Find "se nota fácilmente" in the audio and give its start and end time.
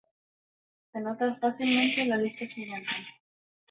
0.91-2.01